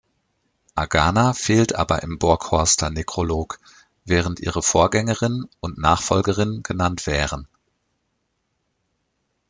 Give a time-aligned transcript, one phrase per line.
[0.73, 3.59] Agana fehlt aber im Borghorster Nekrolog,
[4.03, 7.47] während ihre Vorgängerin und Nachfolgerin genannt wären.